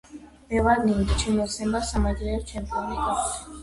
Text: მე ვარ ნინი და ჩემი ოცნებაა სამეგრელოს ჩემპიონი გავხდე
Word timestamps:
მე 0.53 0.61
ვარ 0.67 0.81
ნინი 0.87 1.05
და 1.13 1.19
ჩემი 1.25 1.45
ოცნებაა 1.45 1.85
სამეგრელოს 1.93 2.53
ჩემპიონი 2.55 3.03
გავხდე 3.09 3.59